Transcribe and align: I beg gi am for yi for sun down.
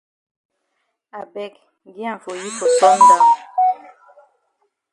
I 1.19 1.21
beg 1.35 1.53
gi 1.93 2.01
am 2.11 2.17
for 2.23 2.35
yi 2.41 2.49
for 2.57 2.69
sun 2.79 2.99
down. 3.09 3.25